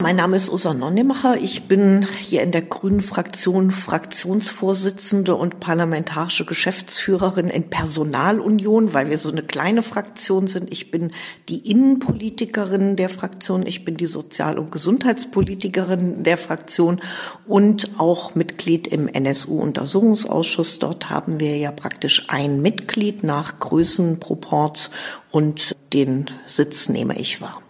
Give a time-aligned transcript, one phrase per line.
[0.00, 1.38] Mein Name ist Usa Nonnemacher.
[1.38, 9.18] Ich bin hier in der Grünen Fraktion Fraktionsvorsitzende und parlamentarische Geschäftsführerin in Personalunion, weil wir
[9.18, 10.72] so eine kleine Fraktion sind.
[10.72, 11.10] Ich bin
[11.48, 13.66] die Innenpolitikerin der Fraktion.
[13.66, 17.00] Ich bin die Sozial- und Gesundheitspolitikerin der Fraktion
[17.48, 20.78] und auch Mitglied im NSU-Untersuchungsausschuss.
[20.78, 24.90] Dort haben wir ja praktisch ein Mitglied nach Größenproports
[25.32, 27.62] und den Sitz nehme ich wahr.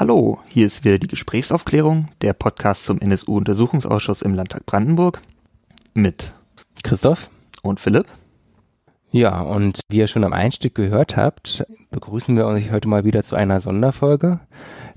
[0.00, 5.20] Hallo, hier ist wieder die Gesprächsaufklärung, der Podcast zum NSU-Untersuchungsausschuss im Landtag Brandenburg
[5.92, 6.32] mit
[6.82, 7.28] Christoph
[7.62, 8.06] und Philipp.
[9.10, 13.24] Ja, und wie ihr schon am Einstieg gehört habt, begrüßen wir euch heute mal wieder
[13.24, 14.40] zu einer Sonderfolge,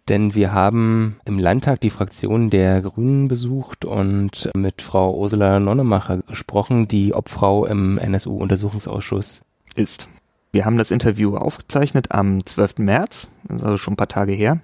[0.08, 6.20] denn wir haben im Landtag die Fraktion der Grünen besucht und mit Frau Ursula Nonnemacher
[6.20, 9.42] gesprochen, die Obfrau im NSU-Untersuchungsausschuss
[9.76, 10.08] ist.
[10.54, 12.78] Wir haben das Interview aufgezeichnet am 12.
[12.78, 14.62] März, also schon ein paar Tage her.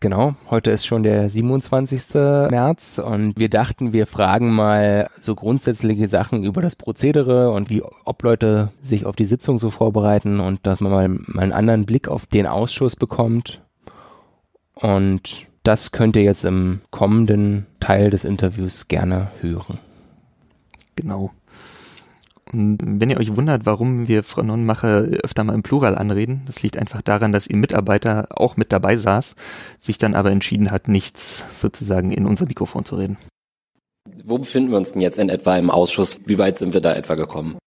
[0.00, 2.14] Genau, heute ist schon der 27.
[2.50, 7.82] März und wir dachten, wir fragen mal so grundsätzliche Sachen über das Prozedere und wie,
[8.04, 11.86] ob Leute sich auf die Sitzung so vorbereiten und dass man mal, mal einen anderen
[11.86, 13.62] Blick auf den Ausschuss bekommt.
[14.74, 19.78] Und das könnt ihr jetzt im kommenden Teil des Interviews gerne hören.
[20.94, 21.30] Genau.
[22.52, 26.62] Und wenn ihr euch wundert, warum wir Frau Nonnenmacher öfter mal im Plural anreden, das
[26.62, 29.34] liegt einfach daran, dass ihr Mitarbeiter auch mit dabei saß,
[29.80, 33.18] sich dann aber entschieden hat, nichts sozusagen in unser Mikrofon zu reden.
[34.24, 36.20] Wo befinden wir uns denn jetzt in etwa im Ausschuss?
[36.24, 37.58] Wie weit sind wir da etwa gekommen?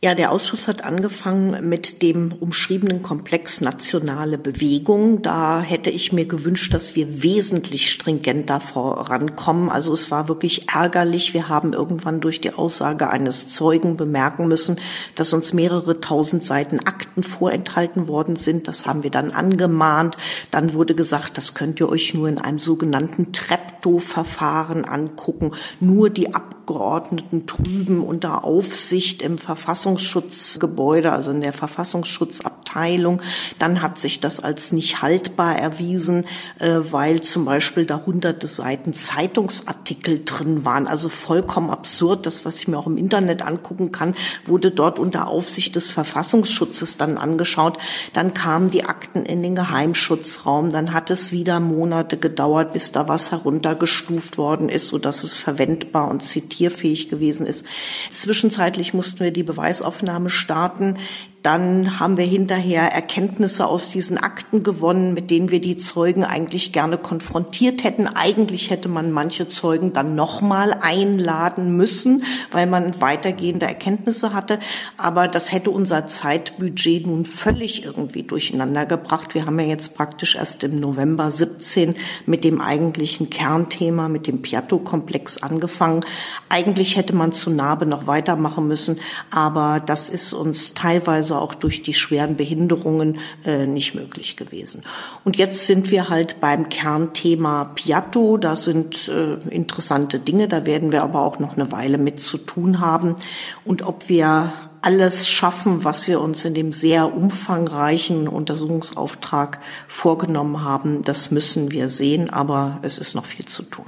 [0.00, 5.22] Ja, der Ausschuss hat angefangen mit dem umschriebenen Komplex nationale Bewegung.
[5.22, 9.68] Da hätte ich mir gewünscht, dass wir wesentlich stringenter vorankommen.
[9.68, 11.34] Also es war wirklich ärgerlich.
[11.34, 14.76] Wir haben irgendwann durch die Aussage eines Zeugen bemerken müssen,
[15.16, 18.68] dass uns mehrere tausend Seiten Akten vorenthalten worden sind.
[18.68, 20.16] Das haben wir dann angemahnt.
[20.52, 23.32] Dann wurde gesagt, das könnt ihr euch nur in einem sogenannten
[23.78, 25.52] Treptow-Verfahren angucken.
[25.80, 33.22] Nur die Abgeordneten trüben unter Aufsicht im Verfassungsschutzgebäude, also in der Verfassungsschutzabteilung.
[33.58, 36.24] Dann hat sich das als nicht haltbar erwiesen,
[36.58, 40.86] äh, weil zum Beispiel da hunderte Seiten Zeitungsartikel drin waren.
[40.86, 42.26] Also vollkommen absurd.
[42.26, 44.14] Das, was ich mir auch im Internet angucken kann,
[44.44, 47.78] wurde dort unter Aufsicht des Verfassungsschutzes dann angeschaut.
[48.12, 50.70] Dann kamen die Akten in den Geheimschutzraum.
[50.70, 53.32] Dann hat es wieder Monate gedauert, bis da was
[53.68, 57.66] heruntergestuft worden ist, sodass es verwendbar und zitierfähig gewesen ist.
[58.10, 60.98] Zwischenzeitlich mussten wir die Beweisaufnahme starten.
[61.42, 66.72] Dann haben wir hinterher Erkenntnisse aus diesen Akten gewonnen, mit denen wir die Zeugen eigentlich
[66.72, 68.08] gerne konfrontiert hätten.
[68.08, 74.58] Eigentlich hätte man manche Zeugen dann nochmal einladen müssen, weil man weitergehende Erkenntnisse hatte.
[74.96, 79.36] Aber das hätte unser Zeitbudget nun völlig irgendwie durcheinander gebracht.
[79.36, 81.94] Wir haben ja jetzt praktisch erst im November 17
[82.26, 86.04] mit dem eigentlichen Kernthema, mit dem Piatto-Komplex angefangen.
[86.48, 88.98] Eigentlich hätte man zu Narbe noch weitermachen müssen,
[89.30, 94.82] aber das ist uns teilweise teilweise auch durch die schweren Behinderungen äh, nicht möglich gewesen.
[95.24, 98.36] Und jetzt sind wir halt beim Kernthema Piatto.
[98.38, 102.38] Da sind äh, interessante Dinge, da werden wir aber auch noch eine Weile mit zu
[102.38, 103.16] tun haben.
[103.64, 109.58] Und ob wir alles schaffen, was wir uns in dem sehr umfangreichen Untersuchungsauftrag
[109.88, 113.86] vorgenommen haben, das müssen wir sehen, aber es ist noch viel zu tun.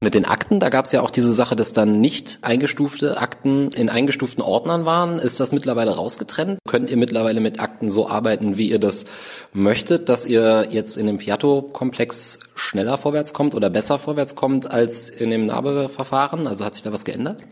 [0.00, 3.72] Mit den Akten, da gab es ja auch diese Sache, dass dann nicht eingestufte Akten
[3.72, 5.18] in eingestuften Ordnern waren.
[5.18, 6.60] Ist das mittlerweile rausgetrennt?
[6.68, 9.06] Könnt ihr mittlerweile mit Akten so arbeiten, wie ihr das
[9.52, 15.10] möchtet, dass ihr jetzt in dem Piatto-Komplex schneller vorwärts kommt oder besser vorwärts kommt als
[15.10, 16.46] in dem Nabe-Verfahren?
[16.46, 17.42] Also hat sich da was geändert?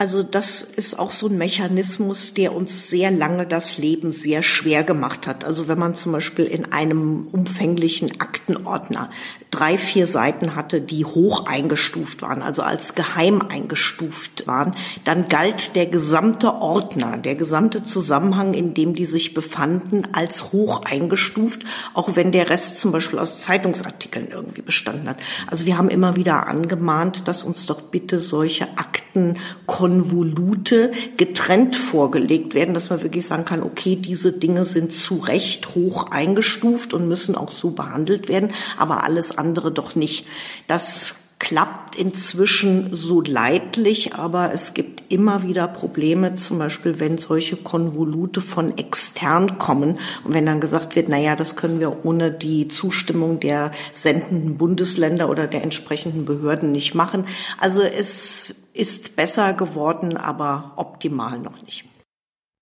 [0.00, 4.84] Also das ist auch so ein Mechanismus, der uns sehr lange das Leben sehr schwer
[4.84, 5.44] gemacht hat.
[5.44, 9.10] Also wenn man zum Beispiel in einem umfänglichen Aktenordner
[9.50, 14.72] drei, vier Seiten hatte, die hoch eingestuft waren, also als geheim eingestuft waren,
[15.04, 20.82] dann galt der gesamte Ordner, der gesamte Zusammenhang, in dem die sich befanden, als hoch
[20.84, 21.62] eingestuft,
[21.94, 25.18] auch wenn der Rest zum Beispiel aus Zeitungsartikeln irgendwie bestanden hat.
[25.46, 32.54] Also wir haben immer wieder angemahnt, dass uns doch bitte solche Akten Konvolute getrennt vorgelegt
[32.54, 37.08] werden, dass man wirklich sagen kann, okay, diese Dinge sind zu Recht hoch eingestuft und
[37.08, 40.26] müssen auch so behandelt werden, aber alles andere doch nicht.
[40.66, 47.56] Das klappt inzwischen so leidlich, aber es gibt immer wieder Probleme, zum Beispiel wenn solche
[47.56, 52.32] Konvolute von extern kommen und wenn dann gesagt wird, na ja, das können wir ohne
[52.32, 57.24] die Zustimmung der sendenden Bundesländer oder der entsprechenden Behörden nicht machen.
[57.60, 61.84] Also es ist besser geworden, aber optimal noch nicht.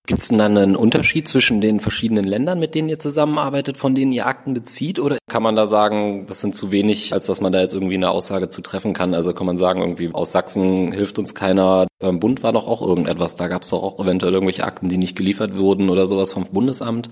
[0.06, 3.96] Gibt es denn dann einen Unterschied zwischen den verschiedenen Ländern, mit denen ihr zusammenarbeitet, von
[3.96, 5.00] denen ihr Akten bezieht?
[5.00, 7.96] Oder kann man da sagen, das sind zu wenig, als dass man da jetzt irgendwie
[7.96, 9.14] eine Aussage zu treffen kann?
[9.14, 11.88] Also kann man sagen, irgendwie aus Sachsen hilft uns keiner.
[11.98, 13.34] Beim Bund war doch auch irgendetwas.
[13.34, 16.44] Da gab es doch auch eventuell irgendwelche Akten, die nicht geliefert wurden oder sowas vom
[16.44, 17.10] Bundesamt.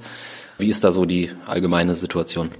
[0.58, 2.52] Wie ist da so die allgemeine Situation?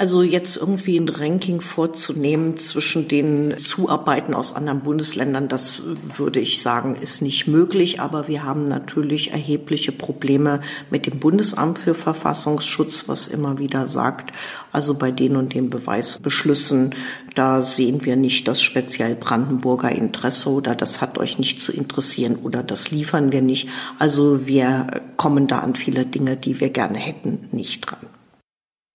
[0.00, 5.82] Also jetzt irgendwie ein Ranking vorzunehmen zwischen den Zuarbeiten aus anderen Bundesländern, das
[6.16, 8.00] würde ich sagen, ist nicht möglich.
[8.00, 14.32] Aber wir haben natürlich erhebliche Probleme mit dem Bundesamt für Verfassungsschutz, was immer wieder sagt,
[14.72, 16.94] also bei den und den Beweisbeschlüssen,
[17.34, 22.36] da sehen wir nicht das speziell Brandenburger Interesse oder das hat euch nicht zu interessieren
[22.36, 23.68] oder das liefern wir nicht.
[23.98, 28.19] Also wir kommen da an viele Dinge, die wir gerne hätten, nicht dran.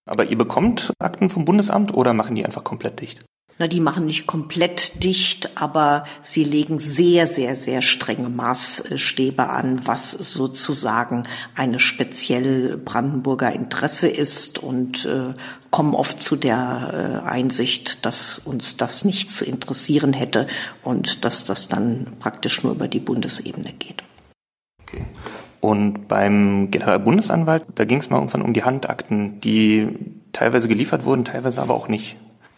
[0.06, 3.26] Aber ihr bekommt Akten vom Bundesamt oder machen die einfach komplett dicht?
[3.58, 9.88] Na, die machen nicht komplett dicht, aber sie legen sehr, sehr, sehr strenge Maßstäbe an,
[9.88, 11.24] was sozusagen
[11.56, 15.34] eine speziell Brandenburger Interesse ist und äh,
[15.72, 20.48] kommen oft zu der äh, Einsicht, dass uns das nicht zu interessieren hätte
[20.84, 24.04] und dass das dann praktisch nur über die Bundesebene geht.
[24.82, 25.06] Okay.
[25.66, 29.88] Und beim Generalbundesanwalt, da ging es mal irgendwann um die Handakten, die
[30.32, 32.18] teilweise geliefert wurden, teilweise aber auch nicht.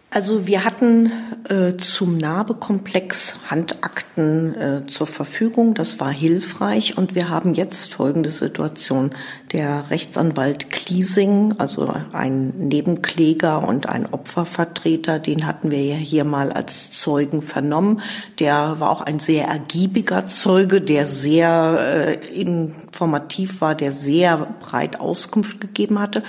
[0.09, 1.13] Also wir hatten
[1.47, 5.73] äh, zum Narbekomplex Handakten äh, zur Verfügung.
[5.73, 9.11] Das war hilfreich und wir haben jetzt folgende Situation.
[9.53, 16.51] Der Rechtsanwalt Kliesing, also ein Nebenkläger und ein Opfervertreter, den hatten wir ja hier mal
[16.51, 18.01] als Zeugen vernommen.
[18.39, 24.99] Der war auch ein sehr ergiebiger Zeuge, der sehr äh, informativ war, der sehr breit
[24.99, 26.23] Auskunft gegeben hatte.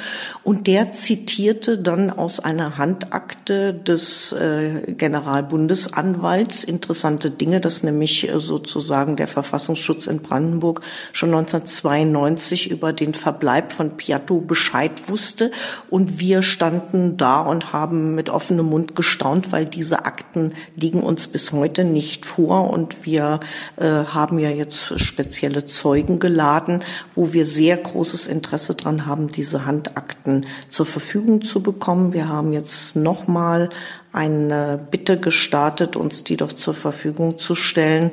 [0.44, 8.38] Und der zitierte dann aus einer Handakte des äh, Generalbundesanwalts interessante Dinge, dass nämlich äh,
[8.38, 10.82] sozusagen der Verfassungsschutz in Brandenburg
[11.12, 15.50] schon 1992 über den Verbleib von Piatto Bescheid wusste
[15.90, 21.26] und wir standen da und haben mit offenem Mund gestaunt, weil diese Akten liegen uns
[21.26, 23.40] bis heute nicht vor und wir
[23.76, 26.84] äh, haben ja jetzt spezielle Zeugen geladen,
[27.14, 32.12] wo wir sehr großes Interesse dran haben, diese Handakten zur Verfügung zu bekommen.
[32.12, 33.70] Wir haben jetzt nochmal mal
[34.12, 38.10] eine Bitte gestartet, uns die doch zur Verfügung zu stellen.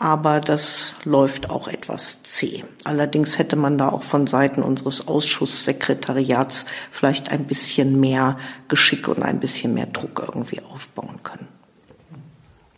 [0.00, 2.62] Aber das läuft auch etwas zäh.
[2.84, 9.22] Allerdings hätte man da auch von Seiten unseres Ausschusssekretariats vielleicht ein bisschen mehr Geschick und
[9.22, 11.48] ein bisschen mehr Druck irgendwie aufbauen können.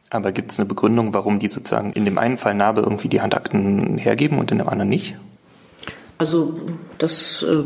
[0.08, 3.20] Aber gibt es eine Begründung, warum die sozusagen in dem einen Fall Narbe irgendwie die
[3.20, 5.16] Handakten hergeben und in dem anderen nicht?
[6.18, 6.58] Also
[6.98, 7.64] das äh,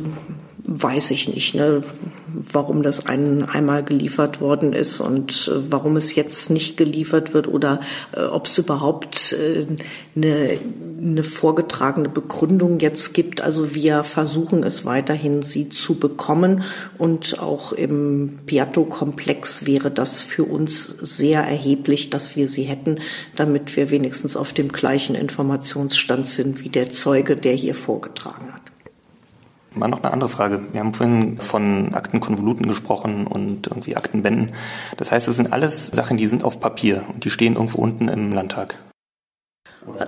[0.67, 1.83] weiß ich nicht, ne,
[2.27, 7.49] warum das ein, einmal geliefert worden ist und äh, warum es jetzt nicht geliefert wird
[7.49, 7.81] oder
[8.17, 9.67] äh, ob es überhaupt äh,
[10.17, 10.59] eine,
[11.01, 13.41] eine vorgetragene Begründung jetzt gibt.
[13.43, 16.65] Also wir versuchen es weiterhin, sie zu bekommen
[16.99, 23.01] und auch im Piatto-Komplex wäre das für uns sehr erheblich, dass wir sie hätten,
[23.37, 28.64] damit wir wenigstens auf dem gleichen Informationsstand sind wie der Zeuge, der hier vorgetragen hat.
[29.75, 30.61] Mal noch eine andere Frage.
[30.73, 34.53] Wir haben vorhin von Aktenkonvoluten gesprochen und irgendwie Aktenbänden.
[34.97, 38.09] Das heißt, es sind alles Sachen, die sind auf Papier und die stehen irgendwo unten
[38.09, 38.77] im Landtag.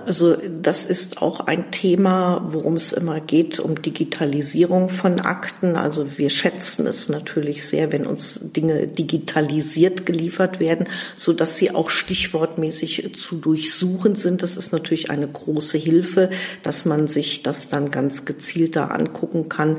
[0.05, 5.75] Also das ist auch ein Thema, worum es immer geht, um Digitalisierung von Akten.
[5.75, 11.75] Also wir schätzen es natürlich sehr, wenn uns Dinge digitalisiert geliefert werden, so dass sie
[11.75, 14.41] auch stichwortmäßig zu durchsuchen sind.
[14.41, 16.31] Das ist natürlich eine große Hilfe,
[16.63, 19.77] dass man sich das dann ganz gezielter angucken kann.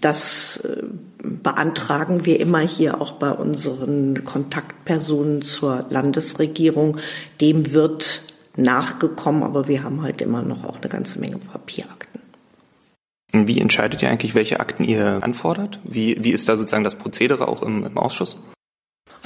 [0.00, 0.84] Das äh,
[1.24, 6.98] beantragen wir immer hier auch bei unseren Kontaktpersonen zur Landesregierung.
[7.40, 8.22] Dem wird
[8.58, 12.20] nachgekommen, aber wir haben halt immer noch auch eine ganze Menge Papierakten.
[13.32, 15.80] Wie entscheidet ihr eigentlich, welche Akten ihr anfordert?
[15.84, 18.36] Wie, wie ist da sozusagen das Prozedere auch im, im Ausschuss?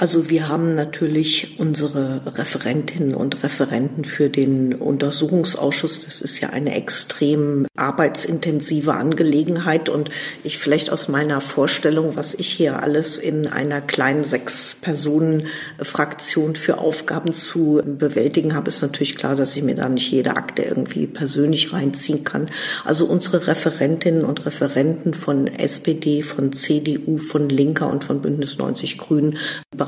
[0.03, 6.03] Also wir haben natürlich unsere Referentinnen und Referenten für den Untersuchungsausschuss.
[6.03, 10.09] Das ist ja eine extrem arbeitsintensive Angelegenheit und
[10.43, 15.47] ich vielleicht aus meiner Vorstellung, was ich hier alles in einer kleinen sechs Personen
[15.79, 20.35] Fraktion für Aufgaben zu bewältigen habe, ist natürlich klar, dass ich mir da nicht jede
[20.35, 22.47] Akte irgendwie persönlich reinziehen kann.
[22.83, 28.97] Also unsere Referentinnen und Referenten von SPD, von CDU, von Linker und von Bündnis 90
[28.97, 29.37] Grünen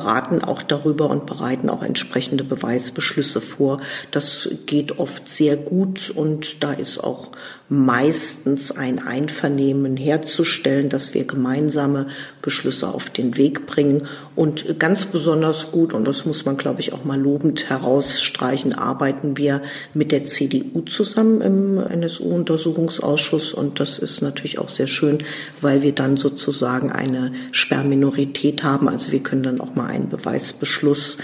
[0.05, 3.81] beraten auch darüber und bereiten auch entsprechende Beweisbeschlüsse vor.
[4.11, 7.31] Das geht oft sehr gut und da ist auch
[7.67, 12.07] meistens ein Einvernehmen herzustellen, dass wir gemeinsame
[12.43, 14.03] Beschlüsse auf den Weg bringen.
[14.35, 19.37] Und ganz besonders gut, und das muss man, glaube ich, auch mal lobend herausstreichen, arbeiten
[19.37, 19.63] wir
[19.95, 23.55] mit der CDU zusammen im NSU-Untersuchungsausschuss.
[23.55, 25.23] Und das ist natürlich auch sehr schön,
[25.59, 28.87] weil wir dann sozusagen eine Sperrminorität haben.
[28.87, 31.17] Also wir können dann auch mal einen Beweisbeschluss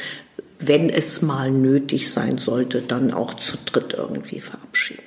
[0.62, 5.03] wenn es mal nötig sein sollte, dann auch zu dritt irgendwie verabschieden.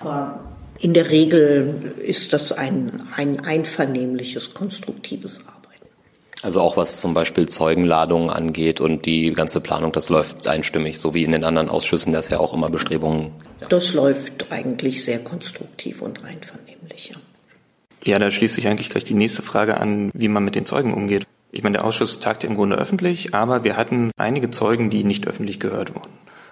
[0.00, 0.40] Aber
[0.78, 5.86] in der Regel ist das ein, ein einvernehmliches, konstruktives Arbeiten.
[6.42, 11.14] Also auch was zum Beispiel Zeugenladungen angeht und die ganze Planung, das läuft einstimmig, so
[11.14, 13.32] wie in den anderen Ausschüssen, das ja auch immer Bestrebungen.
[13.60, 13.68] Ja.
[13.68, 17.10] Das läuft eigentlich sehr konstruktiv und einvernehmlich.
[17.10, 17.16] Ja.
[18.04, 20.94] ja, da schließt sich eigentlich gleich die nächste Frage an, wie man mit den Zeugen
[20.94, 21.26] umgeht.
[21.50, 25.04] Ich meine, der Ausschuss tagt ja im Grunde öffentlich, aber wir hatten einige Zeugen, die
[25.04, 26.10] nicht öffentlich gehört wurden.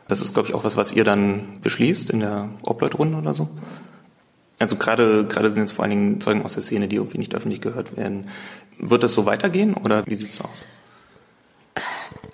[0.08, 3.48] Das ist, glaube ich, auch was, was ihr dann beschließt in der Obleutrunde oder so.
[4.58, 7.34] Also gerade, gerade sind jetzt vor allen Dingen Zeugen aus der Szene, die irgendwie nicht
[7.34, 8.28] öffentlich gehört werden.
[8.78, 10.64] Wird das so weitergehen oder wie sieht's aus?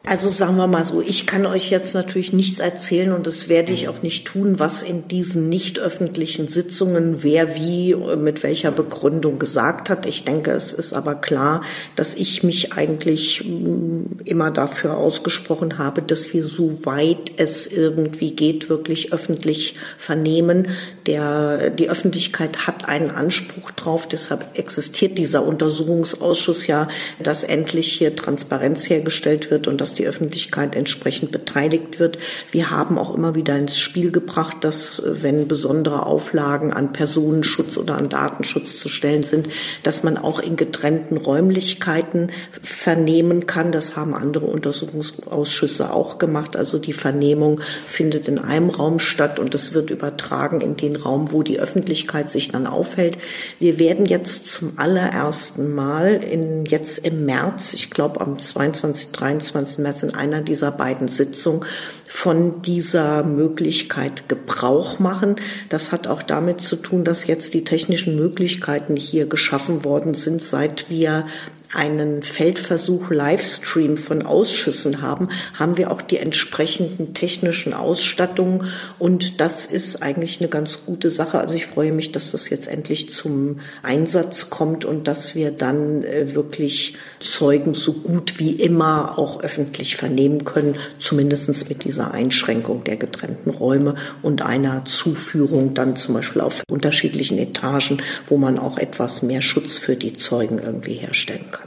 [0.04, 3.72] Also sagen wir mal so, ich kann euch jetzt natürlich nichts erzählen und das werde
[3.72, 9.38] ich auch nicht tun, was in diesen nicht öffentlichen Sitzungen wer wie mit welcher Begründung
[9.38, 10.04] gesagt hat.
[10.06, 11.62] Ich denke, es ist aber klar,
[11.94, 18.32] dass ich mich eigentlich mm, immer dafür ausgesprochen habe, dass wir so weit es irgendwie
[18.32, 20.66] geht, wirklich öffentlich vernehmen.
[21.06, 26.88] Der, die Öffentlichkeit hat einen Anspruch drauf, deshalb existiert dieser Untersuchungsausschuss ja,
[27.20, 32.18] dass endlich hier Transparenz hergestellt wird und dass dass die Öffentlichkeit entsprechend beteiligt wird.
[32.50, 37.98] Wir haben auch immer wieder ins Spiel gebracht, dass wenn besondere Auflagen an Personenschutz oder
[37.98, 39.48] an Datenschutz zu stellen sind,
[39.82, 42.30] dass man auch in getrennten Räumlichkeiten
[42.62, 43.70] vernehmen kann.
[43.70, 46.56] Das haben andere Untersuchungsausschüsse auch gemacht.
[46.56, 51.32] Also die Vernehmung findet in einem Raum statt und es wird übertragen in den Raum,
[51.32, 53.18] wo die Öffentlichkeit sich dann aufhält.
[53.58, 59.81] Wir werden jetzt zum allerersten Mal in, jetzt im März, ich glaube am 22, 23.
[59.82, 61.64] März in einer dieser beiden Sitzungen
[62.06, 65.36] von dieser Möglichkeit Gebrauch machen.
[65.68, 70.42] Das hat auch damit zu tun, dass jetzt die technischen Möglichkeiten hier geschaffen worden sind,
[70.42, 71.26] seit wir
[71.72, 79.64] einen Feldversuch Livestream von Ausschüssen haben, haben wir auch die entsprechenden technischen Ausstattungen und das
[79.64, 81.38] ist eigentlich eine ganz gute Sache.
[81.38, 86.04] Also ich freue mich, dass das jetzt endlich zum Einsatz kommt und dass wir dann
[86.04, 92.84] äh, wirklich Zeugen so gut wie immer auch öffentlich vernehmen können, zumindestens mit dieser Einschränkung
[92.84, 98.76] der getrennten Räume und einer Zuführung dann zum Beispiel auf unterschiedlichen Etagen, wo man auch
[98.76, 101.61] etwas mehr Schutz für die Zeugen irgendwie herstellen kann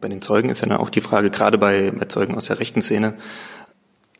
[0.00, 2.58] bei den Zeugen ist ja dann auch die Frage, gerade bei, bei Zeugen aus der
[2.58, 3.14] rechten Szene,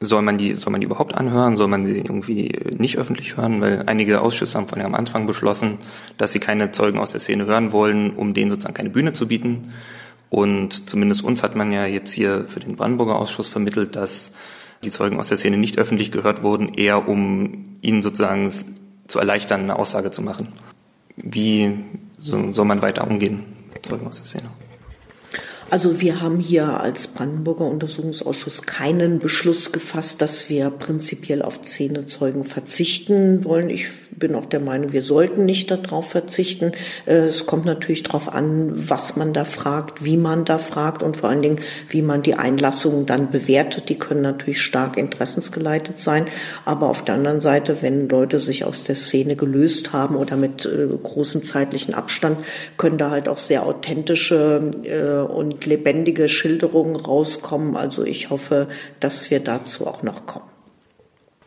[0.02, 1.56] soll man die, soll man die überhaupt anhören?
[1.56, 3.60] Soll man sie irgendwie nicht öffentlich hören?
[3.60, 5.78] Weil einige Ausschüsse haben von am Anfang beschlossen,
[6.16, 9.28] dass sie keine Zeugen aus der Szene hören wollen, um denen sozusagen keine Bühne zu
[9.28, 9.74] bieten.
[10.30, 14.32] Und zumindest uns hat man ja jetzt hier für den Brandenburger Ausschuss vermittelt, dass
[14.82, 18.50] die Zeugen aus der Szene nicht öffentlich gehört wurden, eher um ihnen sozusagen
[19.06, 20.48] zu erleichtern, eine Aussage zu machen.
[21.16, 21.76] Wie
[22.18, 23.42] soll man weiter umgehen
[23.74, 24.50] mit Zeugen aus der Szene?
[25.70, 32.42] Also wir haben hier als Brandenburger Untersuchungsausschuss keinen Beschluss gefasst, dass wir prinzipiell auf Zähnezeugen
[32.42, 33.70] verzichten wollen.
[33.70, 36.72] Ich bin auch der Meinung, wir sollten nicht darauf verzichten.
[37.06, 41.16] Äh, es kommt natürlich darauf an, was man da fragt, wie man da fragt und
[41.16, 43.88] vor allen Dingen, wie man die Einlassungen dann bewertet.
[43.88, 46.26] Die können natürlich stark interessensgeleitet sein.
[46.64, 50.66] Aber auf der anderen Seite, wenn Leute sich aus der Szene gelöst haben oder mit
[50.66, 52.38] äh, großem zeitlichen Abstand,
[52.76, 57.76] können da halt auch sehr authentische äh, und lebendige Schilderungen rauskommen.
[57.76, 60.46] Also ich hoffe, dass wir dazu auch noch kommen.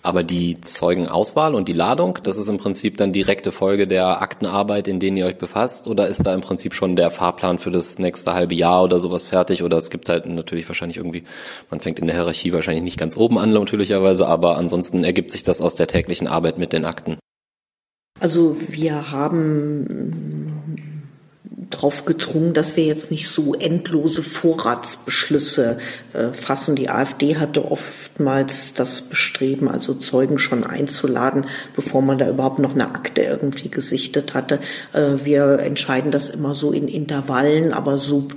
[0.06, 4.90] Aber die Zeugenauswahl und die Ladung, das ist im Prinzip dann direkte Folge der Aktenarbeit,
[4.90, 5.88] in denen ihr euch befasst?
[5.88, 9.26] Oder ist da im Prinzip schon der Fahrplan für das nächste halbe Jahr oder sowas
[9.26, 9.64] fertig?
[9.64, 11.24] Oder es gibt halt natürlich wahrscheinlich irgendwie,
[11.72, 15.44] man fängt in der Hierarchie wahrscheinlich nicht ganz oben an, natürlicherweise, aber ansonsten ergibt sich
[15.44, 17.18] das aus der täglichen Arbeit mit den Akten.
[18.20, 20.43] Also wir haben
[21.84, 25.80] drauf gedrungen, dass wir jetzt nicht so endlose Vorratsbeschlüsse
[26.14, 26.78] äh, fassen.
[26.78, 32.74] Die AfD hatte oftmals das Bestreben, also Zeugen schon einzuladen, bevor man da überhaupt noch
[32.74, 34.60] eine Akte irgendwie gesichtet hatte.
[34.94, 38.30] Äh, wir entscheiden das immer so in Intervallen, aber so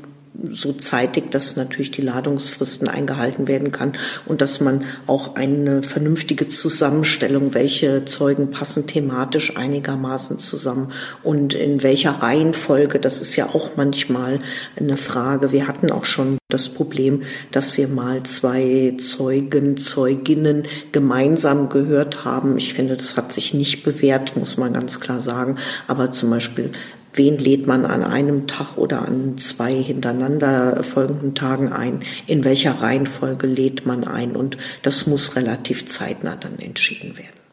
[0.53, 3.93] so zeitig, dass natürlich die Ladungsfristen eingehalten werden kann
[4.27, 11.83] und dass man auch eine vernünftige Zusammenstellung, welche Zeugen passen thematisch einigermaßen zusammen und in
[11.83, 14.39] welcher Reihenfolge, das ist ja auch manchmal
[14.79, 15.53] eine Frage.
[15.53, 20.63] Wir hatten auch schon das Problem, dass wir mal zwei Zeugen, Zeuginnen
[20.93, 22.57] gemeinsam gehört haben.
[22.57, 25.57] Ich finde, das hat sich nicht bewährt, muss man ganz klar sagen.
[25.89, 26.71] Aber zum Beispiel
[27.15, 32.83] wen lädt man an einem Tag oder an zwei hintereinander folgenden Tagen ein, in welcher
[32.83, 37.46] Reihenfolge lädt man ein und das muss relativ zeitnah dann entschieden werden.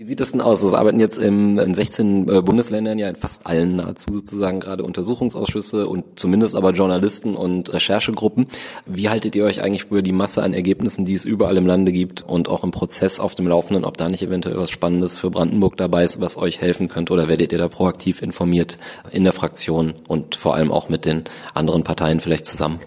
[0.00, 0.62] Wie sieht das denn aus?
[0.62, 4.84] Es arbeiten jetzt in, in 16 äh, Bundesländern ja in fast allen nahezu sozusagen gerade
[4.84, 8.46] Untersuchungsausschüsse und zumindest aber Journalisten und Recherchegruppen.
[8.86, 11.90] Wie haltet ihr euch eigentlich über die Masse an Ergebnissen, die es überall im Lande
[11.90, 15.32] gibt und auch im Prozess auf dem Laufenden, ob da nicht eventuell was Spannendes für
[15.32, 18.78] Brandenburg dabei ist, was euch helfen könnte oder werdet ihr da proaktiv informiert
[19.10, 21.24] in der Fraktion und vor allem auch mit den
[21.54, 22.78] anderen Parteien vielleicht zusammen?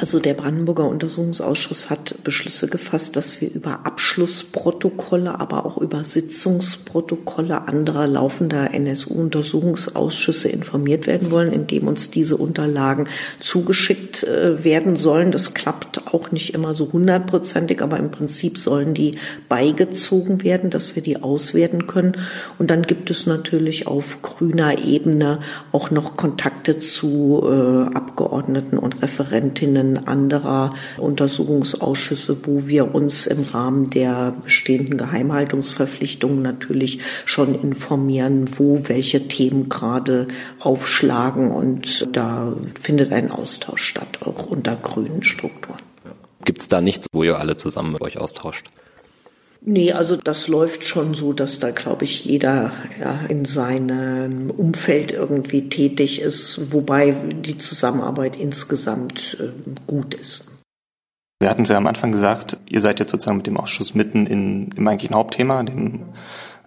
[0.00, 7.66] Also der Brandenburger Untersuchungsausschuss hat Beschlüsse gefasst, dass wir über Abschlussprotokolle, aber auch über Sitzungsprotokolle
[7.66, 13.08] anderer laufender NSU-Untersuchungsausschüsse informiert werden wollen, indem uns diese Unterlagen
[13.40, 15.32] zugeschickt äh, werden sollen.
[15.32, 20.94] Das klappt auch nicht immer so hundertprozentig, aber im Prinzip sollen die beigezogen werden, dass
[20.94, 22.12] wir die auswerten können.
[22.56, 25.40] Und dann gibt es natürlich auf grüner Ebene
[25.72, 33.90] auch noch Kontakte zu äh, Abgeordneten und Referentinnen anderer Untersuchungsausschüsse, wo wir uns im Rahmen
[33.90, 40.28] der bestehenden Geheimhaltungsverpflichtungen natürlich schon informieren, wo welche Themen gerade
[40.60, 41.50] aufschlagen.
[41.50, 45.78] Und da findet ein Austausch statt, auch unter grünen Strukturen.
[46.44, 48.66] Gibt es da nichts, wo ihr alle zusammen euch austauscht?
[49.60, 55.12] Nee, also das läuft schon so, dass da, glaube ich, jeder ja, in seinem Umfeld
[55.12, 59.48] irgendwie tätig ist, wobei die Zusammenarbeit insgesamt äh,
[59.86, 60.46] gut ist.
[61.40, 64.26] Wir hatten es ja am Anfang gesagt, ihr seid jetzt sozusagen mit dem Ausschuss mitten
[64.26, 66.06] in, im eigentlichen Hauptthema, dem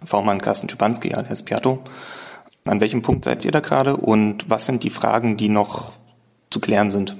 [0.03, 1.79] V-Mann Carsten Schipanski alias Piatto.
[2.65, 5.93] An welchem Punkt seid ihr da gerade und was sind die Fragen, die noch
[6.49, 7.15] zu klären sind?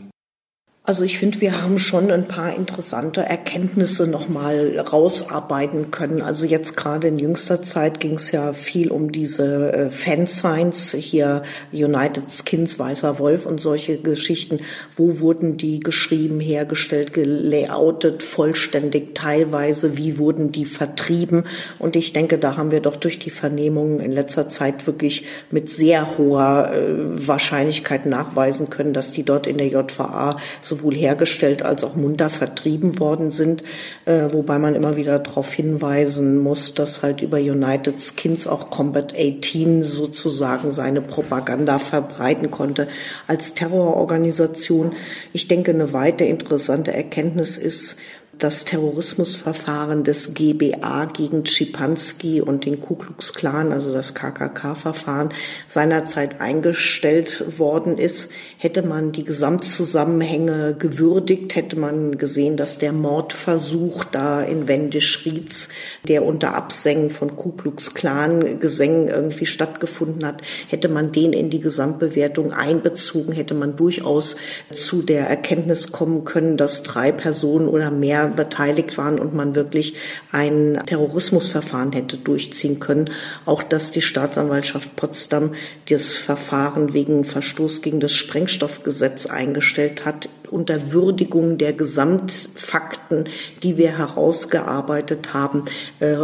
[0.84, 6.24] Also ich finde, wir haben schon ein paar interessante Erkenntnisse nochmal rausarbeiten können.
[6.24, 11.44] Also jetzt gerade in jüngster Zeit ging es ja viel um diese äh, Fansigns, hier
[11.72, 14.62] United Skins, Weißer Wolf und solche Geschichten.
[14.96, 19.98] Wo wurden die geschrieben, hergestellt, gelayoutet, vollständig, teilweise?
[19.98, 21.44] Wie wurden die vertrieben?
[21.78, 25.70] Und ich denke, da haben wir doch durch die Vernehmungen in letzter Zeit wirklich mit
[25.70, 30.38] sehr hoher äh, Wahrscheinlichkeit nachweisen können, dass die dort in der JVA
[30.72, 33.62] sowohl hergestellt als auch munter vertrieben worden sind,
[34.06, 39.14] äh, wobei man immer wieder darauf hinweisen muss, dass halt über United Skins auch Combat
[39.14, 42.88] 18 sozusagen seine Propaganda verbreiten konnte
[43.28, 44.94] als Terrororganisation.
[45.34, 47.98] Ich denke, eine weitere interessante Erkenntnis ist,
[48.42, 55.30] das Terrorismusverfahren des GBA gegen Schipanski und den Ku Klux Klan, also das KKK-Verfahren,
[55.68, 64.06] seinerzeit eingestellt worden ist, hätte man die Gesamtzusammenhänge gewürdigt, hätte man gesehen, dass der Mordversuch
[64.06, 65.70] da in Wendisch-Rietz,
[66.08, 71.60] der unter Absängen von Ku Klux Klan-Gesängen irgendwie stattgefunden hat, hätte man den in die
[71.60, 74.36] Gesamtbewertung einbezogen, hätte man durchaus
[74.74, 79.96] zu der Erkenntnis kommen können, dass drei Personen oder mehr beteiligt waren und man wirklich
[80.32, 83.10] ein Terrorismusverfahren hätte durchziehen können.
[83.46, 85.54] Auch dass die Staatsanwaltschaft Potsdam
[85.90, 93.30] das Verfahren wegen Verstoß gegen das Sprengstoffgesetz eingestellt hat, unter Würdigung der Gesamtfakten,
[93.64, 95.66] die wir herausgearbeitet haben,
[96.00, 96.16] äh,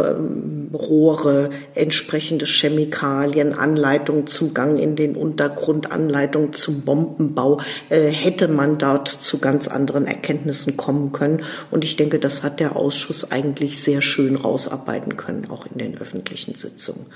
[0.72, 8.78] Rohre, entsprechende Chemikalien, Anleitung zum Gang in den Untergrund, Anleitung zum Bombenbau, äh, hätte man
[8.78, 11.42] dort zu ganz anderen Erkenntnissen kommen können.
[11.70, 15.98] Und ich denke, das hat der Ausschuss eigentlich sehr schön rausarbeiten können, auch in den
[15.98, 17.06] öffentlichen Sitzungen.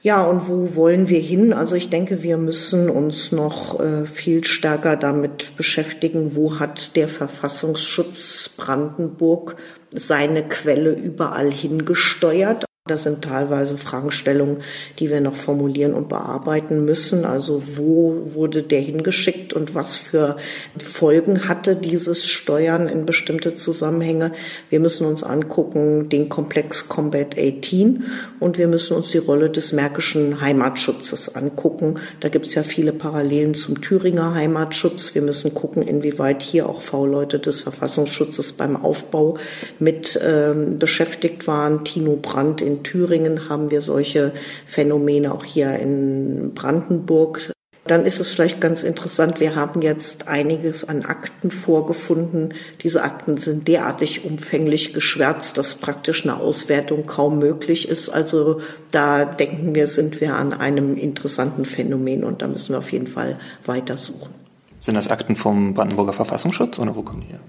[0.00, 1.52] Ja, und wo wollen wir hin?
[1.52, 7.08] Also ich denke, wir müssen uns noch äh, viel stärker damit beschäftigen, wo hat der
[7.08, 9.56] Verfassungsschutz Brandenburg
[9.92, 12.67] seine Quelle überall hingesteuert.
[12.88, 14.58] Das sind teilweise Fragestellungen,
[14.98, 17.24] die wir noch formulieren und bearbeiten müssen.
[17.24, 20.36] Also wo wurde der hingeschickt und was für
[20.82, 24.32] Folgen hatte dieses Steuern in bestimmte Zusammenhänge?
[24.70, 28.04] Wir müssen uns angucken den Komplex Combat 18
[28.40, 31.98] und wir müssen uns die Rolle des märkischen Heimatschutzes angucken.
[32.20, 35.14] Da gibt es ja viele Parallelen zum Thüringer Heimatschutz.
[35.14, 39.38] Wir müssen gucken, inwieweit hier auch V-Leute des Verfassungsschutzes beim Aufbau
[39.78, 41.84] mit ähm, beschäftigt waren.
[41.84, 44.32] Tino Brandt in Thüringen haben wir solche
[44.66, 47.52] Phänomene auch hier in Brandenburg.
[47.90, 52.54] dann ist es vielleicht ganz interessant, wir haben jetzt einiges an Akten vorgefunden.
[52.82, 58.10] Diese Akten sind derartig umfänglich geschwärzt, dass praktisch eine Auswertung kaum möglich ist.
[58.10, 58.60] Also
[58.90, 63.06] da denken wir, sind wir an einem interessanten Phänomen und da müssen wir auf jeden
[63.06, 64.34] Fall weitersuchen.
[64.78, 67.40] Sind das Akten vom Brandenburger Verfassungsschutz oder wo kommen die her?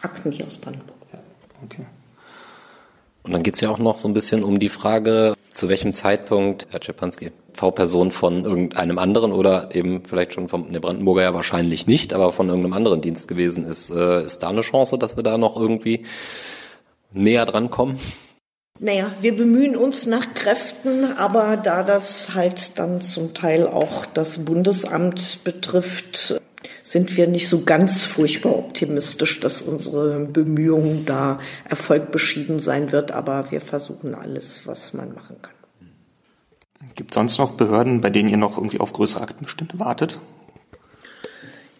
[0.00, 0.96] Akten hier aus Brandenburg.
[1.12, 1.18] Ja,
[1.62, 1.86] okay.
[3.24, 6.66] Und dann geht's ja auch noch so ein bisschen um die Frage, zu welchem Zeitpunkt
[6.70, 11.86] Herr Czepanski V-Person von irgendeinem anderen oder eben vielleicht schon vom der Brandenburger ja wahrscheinlich
[11.86, 13.90] nicht, aber von irgendeinem anderen Dienst gewesen ist.
[13.90, 16.06] Äh, ist da eine Chance, dass wir da noch irgendwie
[17.12, 18.00] näher dran kommen?
[18.80, 24.44] Naja, wir bemühen uns nach Kräften, aber da das halt dann zum Teil auch das
[24.44, 26.40] Bundesamt betrifft,
[26.82, 33.12] sind wir nicht so ganz furchtbar optimistisch, dass unsere Bemühungen da Erfolg beschieden sein wird,
[33.12, 35.52] aber wir versuchen alles, was man machen kann.
[36.94, 40.20] Gibt es sonst noch Behörden, bei denen ihr noch irgendwie auf größere Aktenbestände wartet?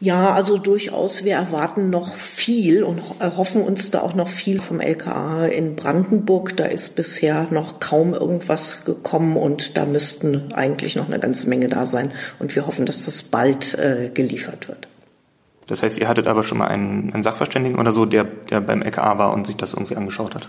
[0.02, 1.22] Ja, also durchaus.
[1.22, 6.56] Wir erwarten noch viel und hoffen uns da auch noch viel vom LKA in Brandenburg.
[6.56, 11.68] Da ist bisher noch kaum irgendwas gekommen und da müssten eigentlich noch eine ganze Menge
[11.68, 12.10] da sein.
[12.40, 14.88] Und wir hoffen, dass das bald äh, geliefert wird.
[15.66, 18.82] Das heißt, ihr hattet aber schon mal einen, einen Sachverständigen oder so, der, der beim
[18.82, 20.48] LKA war und sich das irgendwie angeschaut hat?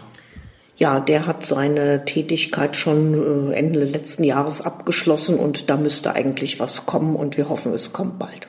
[0.76, 6.60] Ja, der hat seine Tätigkeit schon äh, Ende letzten Jahres abgeschlossen und da müsste eigentlich
[6.60, 8.48] was kommen und wir hoffen, es kommt bald.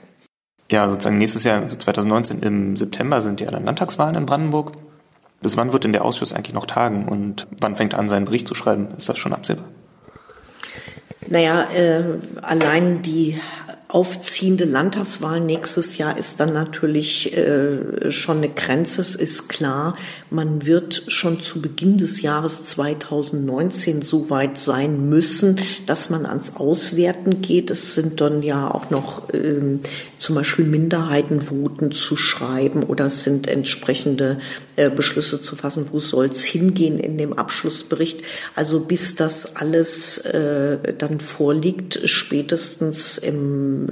[0.71, 4.73] Ja, sozusagen nächstes Jahr, also 2019 im September sind ja dann Landtagswahlen in Brandenburg.
[5.43, 8.25] Bis wann wird denn der Ausschuss eigentlich noch tagen und wann fängt er an, seinen
[8.25, 8.89] Bericht zu schreiben?
[8.97, 9.67] Ist das schon absehbar?
[11.27, 12.05] Naja, äh,
[12.41, 13.39] allein die
[13.95, 19.01] aufziehende Landtagswahl nächstes Jahr ist dann natürlich äh, schon eine Grenze.
[19.01, 19.97] Es ist klar,
[20.35, 26.57] man wird schon zu Beginn des Jahres 2019 so weit sein müssen, dass man ans
[26.57, 27.71] Auswerten geht.
[27.71, 29.81] Es sind dann ja auch noch ähm,
[30.19, 34.39] zum Beispiel Minderheitenvoten zu schreiben oder es sind entsprechende
[34.77, 38.23] äh, Beschlüsse zu fassen, wo soll es hingehen in dem Abschlussbericht.
[38.55, 43.89] Also bis das alles äh, dann vorliegt, spätestens im,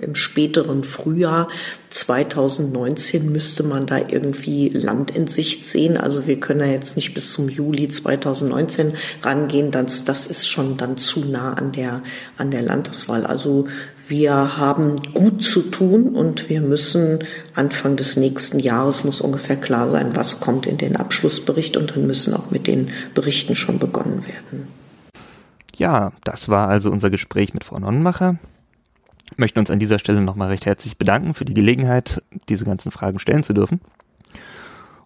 [0.00, 1.48] im späteren Frühjahr
[1.90, 5.77] 2019 müsste man da irgendwie Land in Sicht sehen.
[5.96, 9.70] Also wir können ja jetzt nicht bis zum Juli 2019 rangehen.
[9.70, 12.02] Das, das ist schon dann zu nah an der,
[12.36, 13.24] an der Landtagswahl.
[13.24, 13.68] Also
[14.08, 19.90] wir haben gut zu tun und wir müssen Anfang des nächsten Jahres muss ungefähr klar
[19.90, 24.24] sein, was kommt in den Abschlussbericht und dann müssen auch mit den Berichten schon begonnen
[24.26, 24.66] werden.
[25.76, 28.36] Ja, das war also unser Gespräch mit Frau Nonnenmacher.
[29.36, 33.18] Möchten uns an dieser Stelle nochmal recht herzlich bedanken für die Gelegenheit, diese ganzen Fragen
[33.18, 33.80] stellen zu dürfen.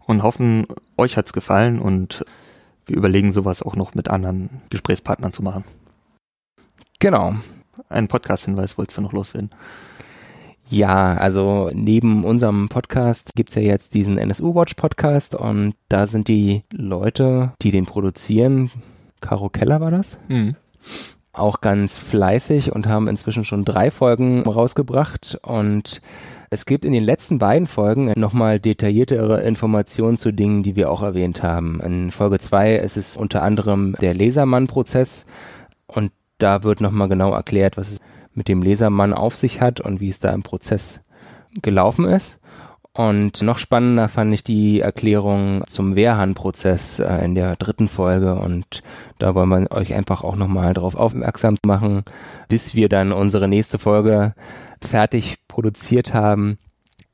[0.06, 2.24] Und hoffen, euch hat's gefallen und
[2.86, 5.64] wir überlegen sowas auch noch mit anderen Gesprächspartnern zu machen.
[6.98, 7.34] Genau.
[7.88, 9.50] Einen Podcast-Hinweis wolltest du noch loswerden?
[10.72, 16.28] Ja, also neben unserem Podcast gibt's ja jetzt diesen NSU Watch Podcast und da sind
[16.28, 18.70] die Leute, die den produzieren,
[19.20, 20.56] Caro Keller war das, mhm.
[21.32, 26.00] auch ganz fleißig und haben inzwischen schon drei Folgen rausgebracht und
[26.52, 31.00] es gibt in den letzten beiden Folgen nochmal detailliertere Informationen zu Dingen, die wir auch
[31.00, 31.80] erwähnt haben.
[31.80, 35.24] In Folge zwei ist es unter anderem der Lasermann-Prozess
[35.86, 38.00] und da wird nochmal genau erklärt, was es
[38.34, 41.00] mit dem Lesermann auf sich hat und wie es da im Prozess
[41.62, 42.38] gelaufen ist.
[42.94, 48.34] Und noch spannender fand ich die Erklärung zum Wehrhahn-Prozess äh, in der dritten Folge.
[48.34, 48.82] Und
[49.18, 52.04] da wollen wir euch einfach auch nochmal darauf aufmerksam machen,
[52.48, 54.34] bis wir dann unsere nächste Folge
[54.82, 56.58] fertig produziert haben.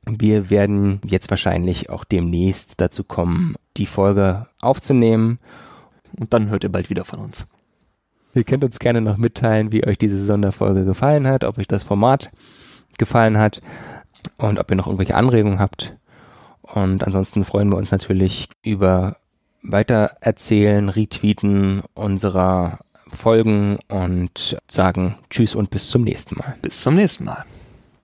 [0.05, 5.39] Wir werden jetzt wahrscheinlich auch demnächst dazu kommen, die Folge aufzunehmen.
[6.19, 7.47] Und dann hört ihr bald wieder von uns.
[8.33, 11.83] Ihr könnt uns gerne noch mitteilen, wie euch diese Sonderfolge gefallen hat, ob euch das
[11.83, 12.31] Format
[12.97, 13.61] gefallen hat
[14.37, 15.95] und ob ihr noch irgendwelche Anregungen habt.
[16.61, 19.17] Und ansonsten freuen wir uns natürlich über
[19.63, 22.79] Weitererzählen, Retweeten unserer
[23.11, 26.55] Folgen und sagen Tschüss und bis zum nächsten Mal.
[26.61, 27.43] Bis zum nächsten Mal.